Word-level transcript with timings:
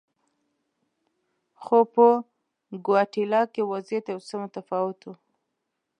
خو 1.63 1.77
په 1.93 2.07
ګواتیلا 2.85 3.41
کې 3.53 3.61
وضعیت 3.71 4.05
یو 4.13 4.19
څه 4.27 4.35
متفاوت 4.41 4.99
و. 5.05 5.13